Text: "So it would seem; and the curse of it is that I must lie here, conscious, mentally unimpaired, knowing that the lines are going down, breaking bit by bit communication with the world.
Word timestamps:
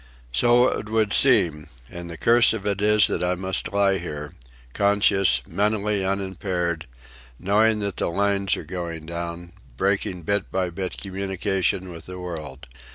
"So 0.33 0.67
it 0.69 0.89
would 0.89 1.13
seem; 1.13 1.67
and 1.87 2.09
the 2.09 2.17
curse 2.17 2.53
of 2.53 2.65
it 2.65 2.81
is 2.81 3.05
that 3.05 3.23
I 3.23 3.35
must 3.35 3.71
lie 3.71 3.99
here, 3.99 4.33
conscious, 4.73 5.41
mentally 5.47 6.03
unimpaired, 6.03 6.87
knowing 7.37 7.81
that 7.81 7.97
the 7.97 8.07
lines 8.09 8.57
are 8.57 8.63
going 8.65 9.05
down, 9.05 9.51
breaking 9.77 10.23
bit 10.23 10.49
by 10.51 10.71
bit 10.71 10.97
communication 10.97 11.91
with 11.91 12.07
the 12.07 12.17
world. 12.17 12.65